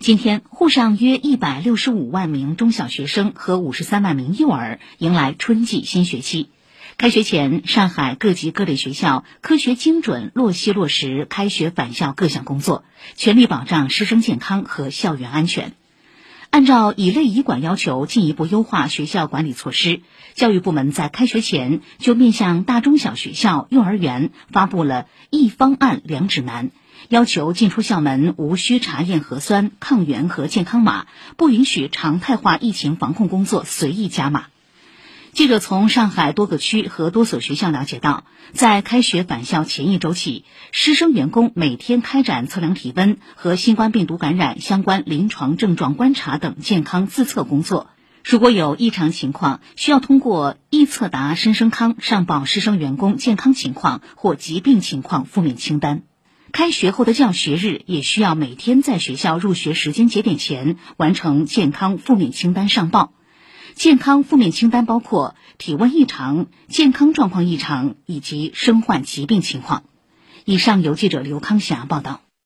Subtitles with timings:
[0.00, 6.48] 今天，沪上约一百六十五万名中小学生和五十三万名幼儿迎来春季新学期。
[6.96, 12.82] 开学前，上海各级各类学校科学精准落细落实开学返校各项工作，
[13.14, 15.74] 全力保障师生健康和校园安全。
[16.48, 20.00] 按照以类以管要求，进一步优化学校管理措施，
[20.32, 26.70] 教育部门在开学前就面向大中小学校、幼儿园发布了一方案两指南。
[27.08, 34.46] 要求进出校门无需查验核酸、抗原和健康码，不允许常态化疫情防控工作随意加码。
[35.32, 47.90] 记者从上海多个区和多所学校了解到，在开学返校前一周起，师生员工每天开展测量体温和新冠病毒感染相关临床症状观察等健康自测工作。
[48.24, 56.02] 如果有异常情况，需要通过易测达深生康上报师生员工健康情况或疾病情况负面清单。
[56.52, 63.12] 开学后的教学日也需要每天在学校入学时间节点前完成健康负面清单上报。
[63.74, 69.84] 健康负面清单包括体温异常、健康状况异常以及身患疾病情况。
[70.44, 72.29] 以上由记者刘康霞报道。